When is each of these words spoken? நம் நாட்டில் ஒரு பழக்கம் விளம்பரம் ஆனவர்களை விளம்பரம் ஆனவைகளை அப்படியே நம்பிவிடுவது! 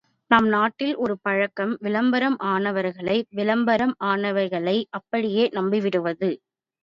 நம் 0.31 0.47
நாட்டில் 0.49 0.93
ஒரு 0.95 1.15
பழக்கம் 1.19 1.73
விளம்பரம் 1.79 2.37
ஆனவர்களை 2.47 3.17
விளம்பரம் 3.31 3.93
ஆனவைகளை 4.05 4.77
அப்படியே 4.91 5.45
நம்பிவிடுவது! 5.53 6.31